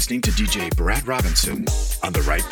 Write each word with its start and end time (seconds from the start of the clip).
listening 0.00 0.22
to 0.22 0.30
DJ 0.30 0.74
Brad 0.76 1.06
Robinson 1.06 1.62
on 2.02 2.10
the 2.14 2.22
Right 2.22 2.48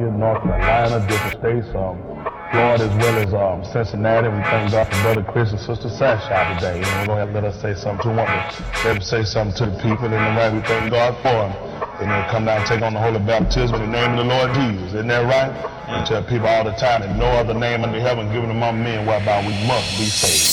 California, 0.00 0.18
North 0.18 0.42
Carolina, 0.42 1.06
different 1.06 1.38
states, 1.40 1.68
um, 1.76 1.96
Florida 2.50 2.84
as 2.84 2.96
well 2.96 3.16
as 3.20 3.34
um, 3.34 3.72
Cincinnati. 3.72 4.28
We 4.28 4.42
thank 4.42 4.72
God 4.72 4.88
for 4.88 5.02
Brother 5.02 5.24
Chris 5.32 5.50
and 5.50 5.60
Sister 5.60 5.88
Sasha 5.88 6.56
today. 6.56 6.82
And 6.82 7.08
we're 7.08 7.14
going 7.14 7.28
to 7.28 7.32
let 7.32 7.44
us 7.44 7.60
say 7.60 7.74
something 7.74 8.10
to 8.10 8.16
them. 8.16 8.26
Let 8.84 8.94
them 8.94 9.02
say 9.02 9.22
something 9.22 9.54
to 9.60 9.70
the 9.70 9.76
people. 9.82 10.10
And 10.10 10.14
the 10.14 10.32
right, 10.34 10.52
we 10.52 10.60
thank 10.60 10.90
God 10.90 11.14
for 11.22 11.36
them. 11.36 11.52
And 12.00 12.10
then 12.10 12.30
come 12.30 12.44
down 12.46 12.60
and 12.60 12.66
take 12.66 12.82
on 12.82 12.94
the 12.94 13.00
holy 13.00 13.20
baptism 13.20 13.76
in 13.76 13.92
the 13.92 13.92
name 13.92 14.18
of 14.18 14.24
the 14.24 14.28
Lord 14.32 14.50
Jesus. 14.56 14.96
Isn't 14.96 15.08
that 15.08 15.24
right? 15.28 15.52
And 15.90 16.06
tell 16.06 16.24
people 16.24 16.48
all 16.48 16.64
the 16.64 16.74
time 16.74 17.02
that 17.02 17.14
no 17.16 17.26
other 17.38 17.54
name 17.54 17.84
under 17.84 18.00
heaven 18.00 18.32
given 18.32 18.50
among 18.50 18.82
men 18.82 19.06
whereby 19.06 19.44
we 19.46 19.52
must 19.68 19.98
be 19.98 20.06
saved, 20.06 20.49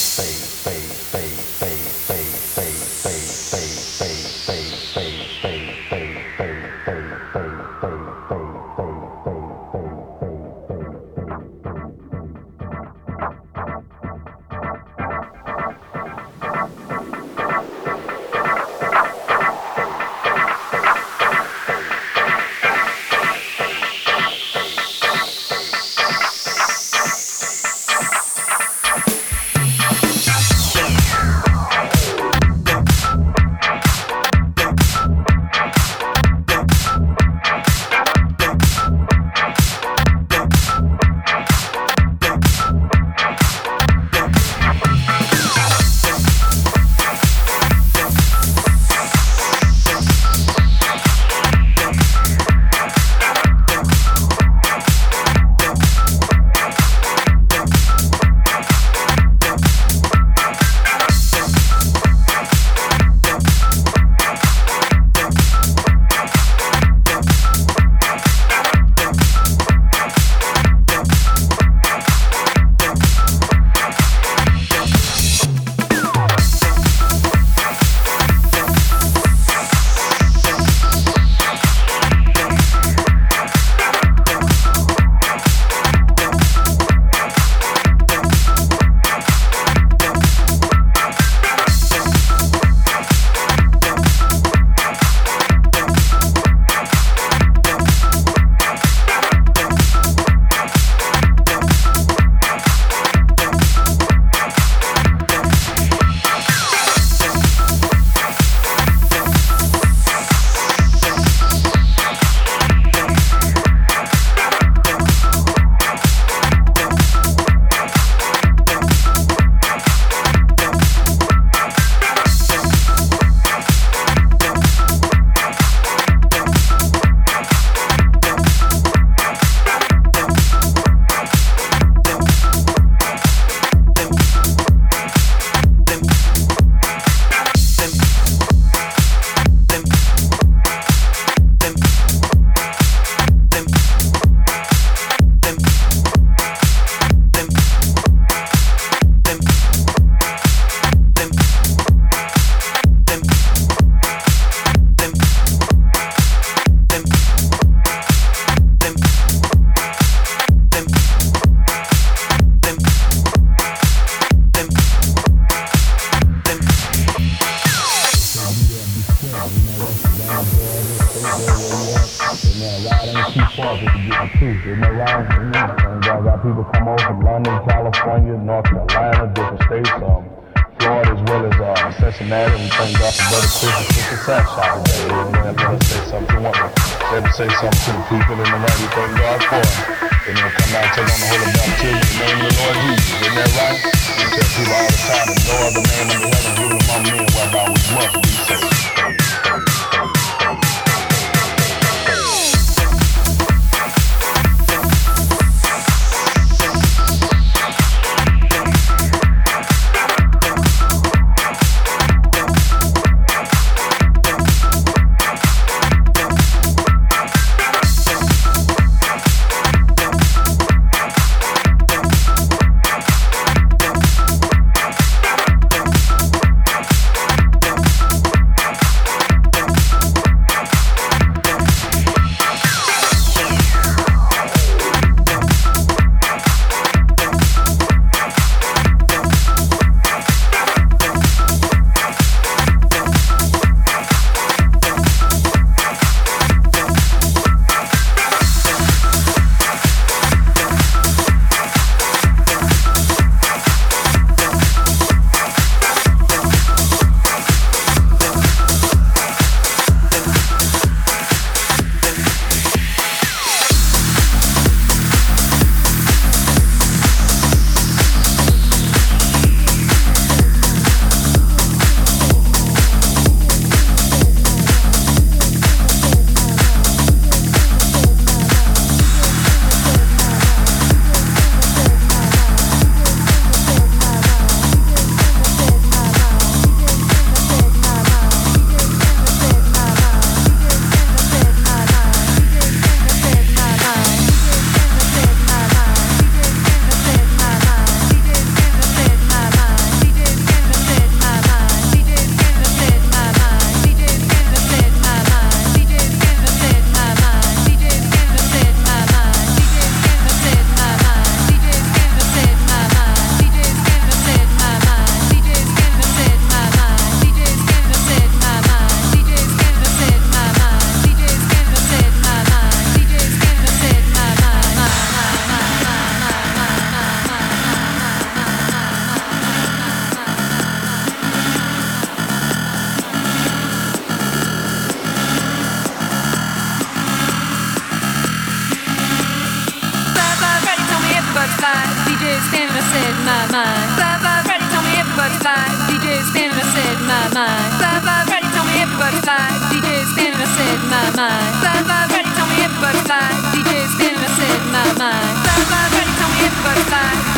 mind. 351.18 351.54
Five 351.58 351.84
five 351.90 352.10
ready, 352.14 352.30
tell 352.38 352.46
me 352.46 352.62
everybody 352.62 352.98
fly. 353.02 353.26
DJ's 353.50 353.90
spinning, 353.94 354.22
I 354.22 354.30
said 354.38 354.60
my 354.70 354.86
mind. 355.02 355.34
Five 355.46 355.66
five 355.72 355.90
ready, 355.98 356.12
tell 356.14 356.30
me 356.30 356.38
everybody 356.46 356.82
fly. 356.90 357.37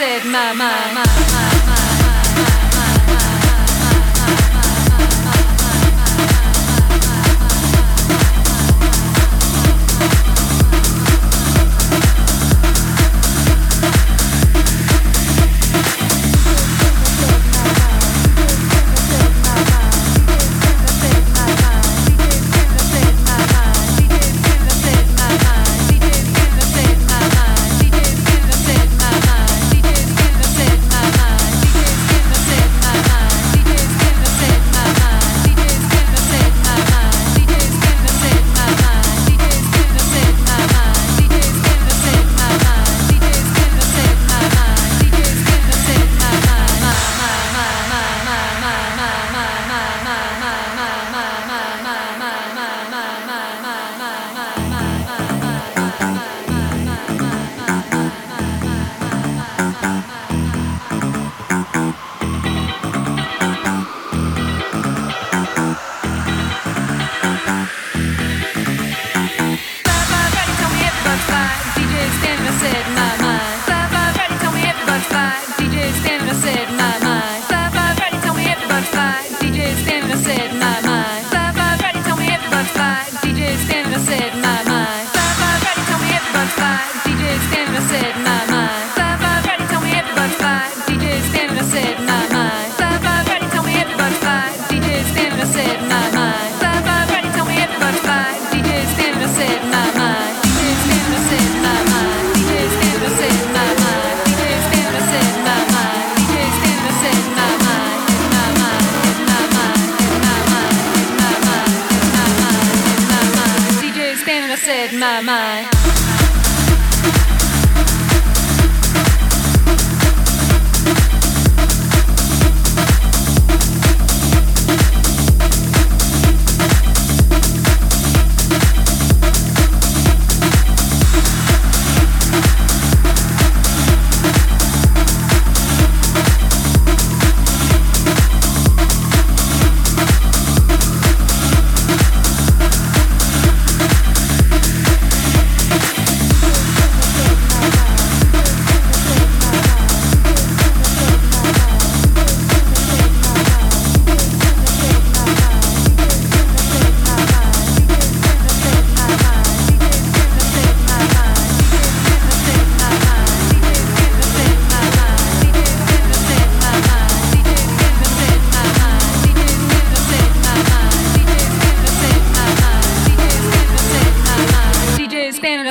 said, 0.00 0.24
my, 0.24 0.54
my, 0.54 0.94
my, 0.94 1.04
my. 1.04 1.49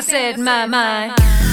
said 0.09 0.39
my 0.39 0.65
mind. 0.65 1.48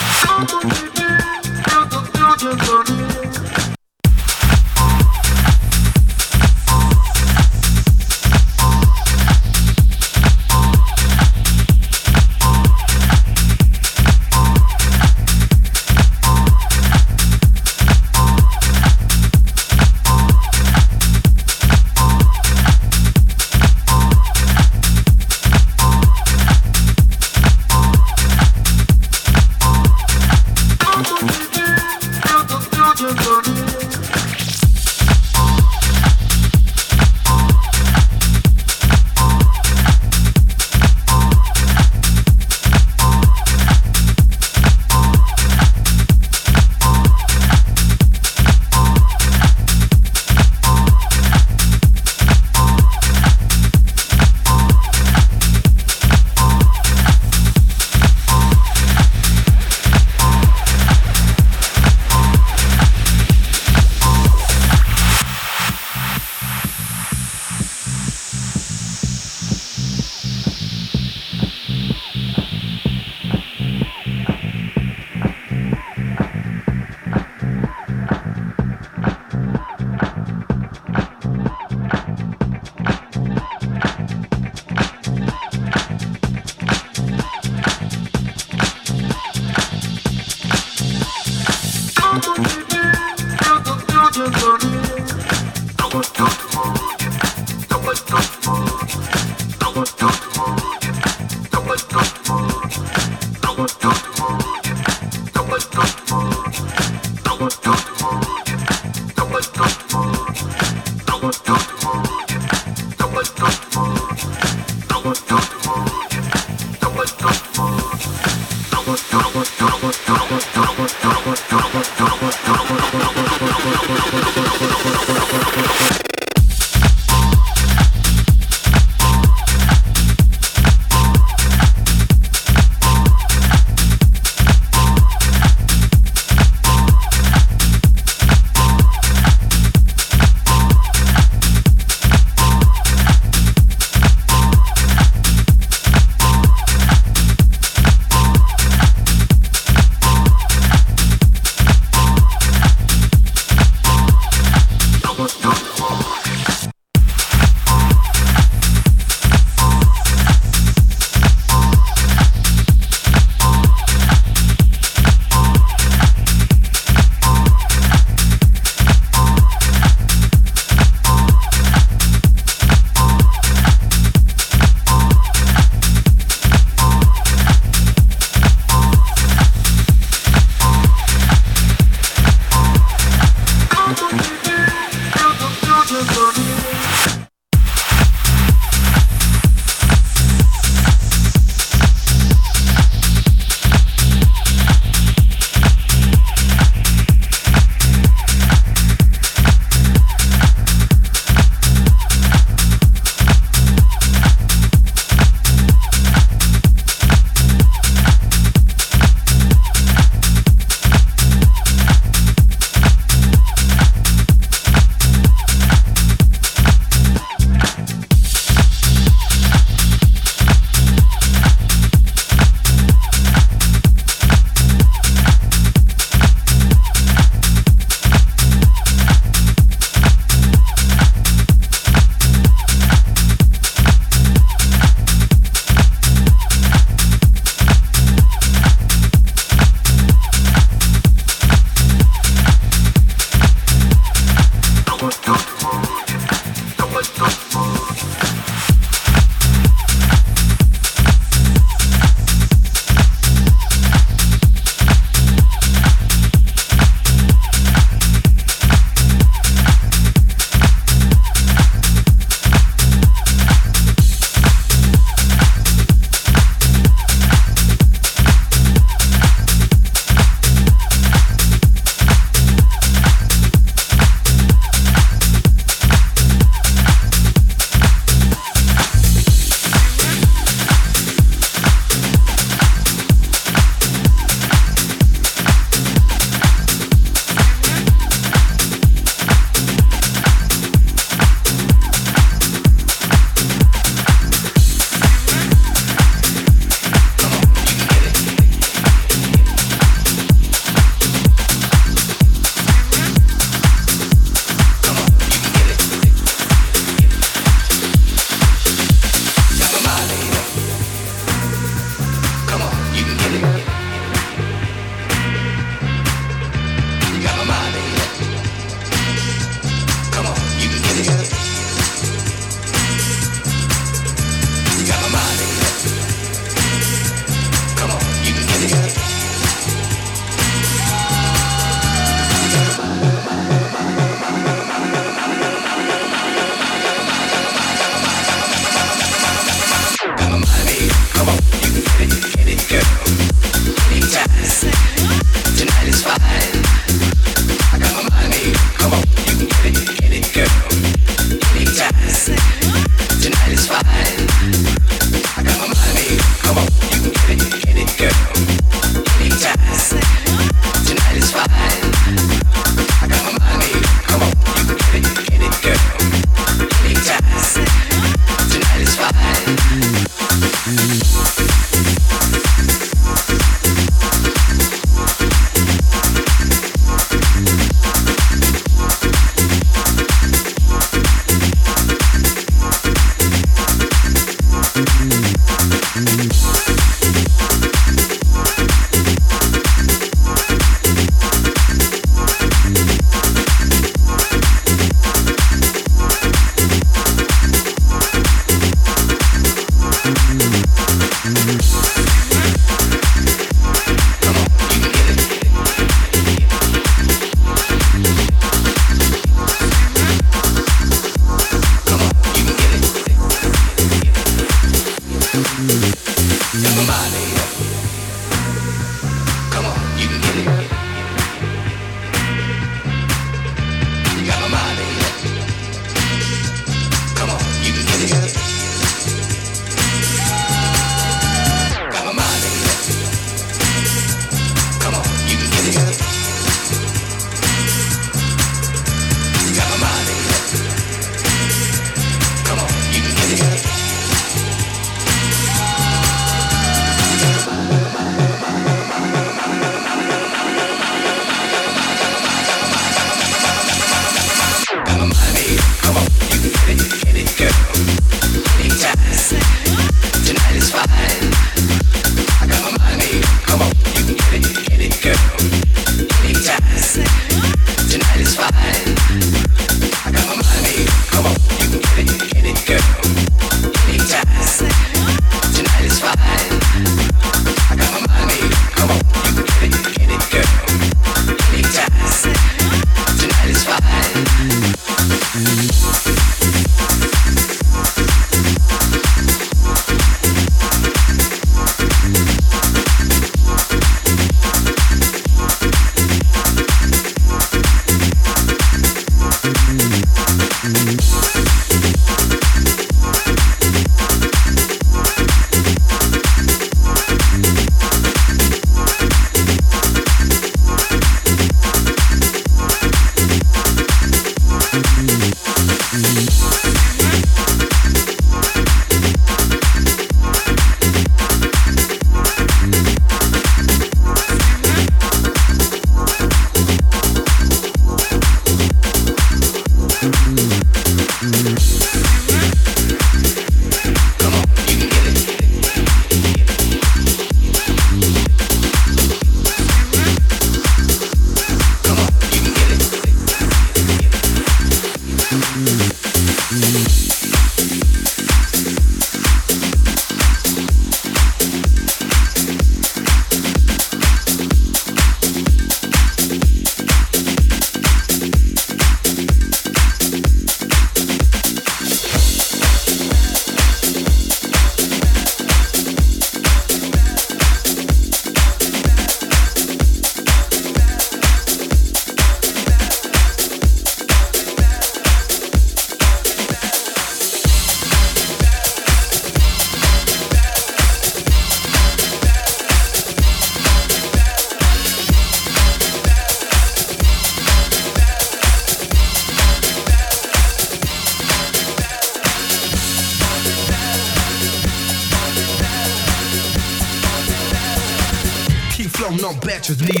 No 599.71 599.77
batches 599.77 600.00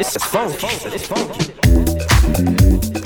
It's 0.00 0.16
funky. 0.16 0.68
It's 0.94 1.08
funky. 1.08 2.97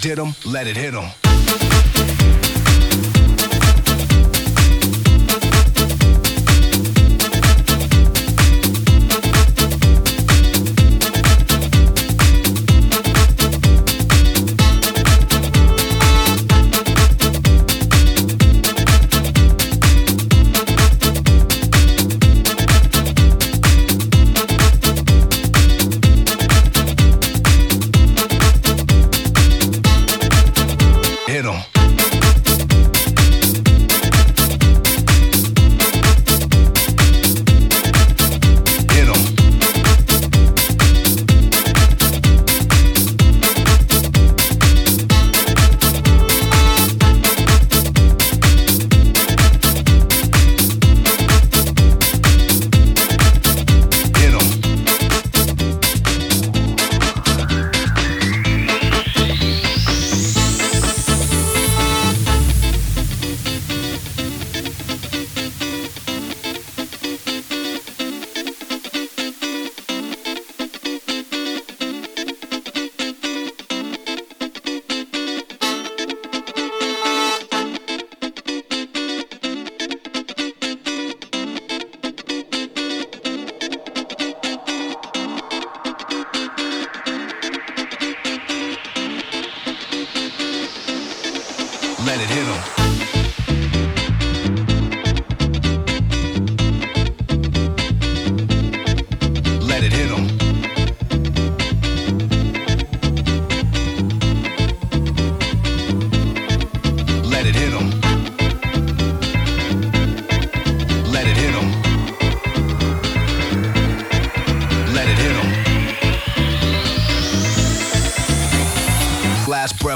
Did 0.00 0.16
them, 0.16 0.34
let 0.46 0.66
it 0.66 0.76
hit 0.76 0.92
them. 0.92 1.19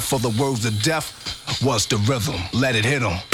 For 0.05 0.19
the 0.19 0.31
words 0.43 0.65
of 0.67 0.83
death 0.83 1.13
was 1.65 1.87
the 1.87 1.97
rhythm. 2.09 2.37
Let 2.53 2.77
it 2.77 2.85
hit 2.85 3.03
him. 3.03 3.34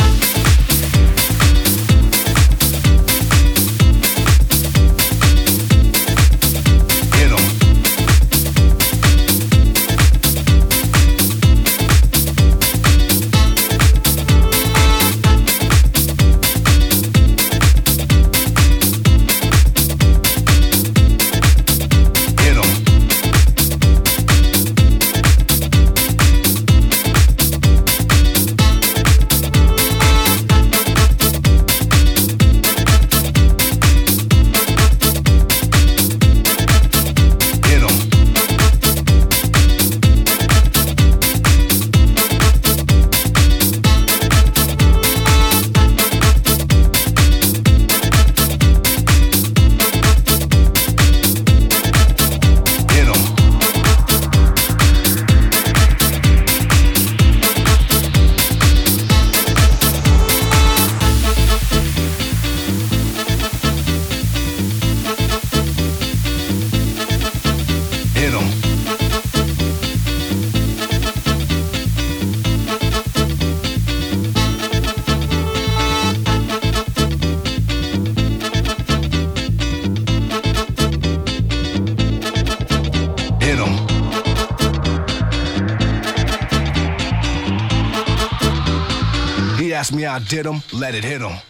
Did 90.31 90.47
'em, 90.47 90.63
let 90.73 90.95
it 90.95 91.03
hit 91.03 91.03
hit 91.03 91.23
'em. 91.23 91.50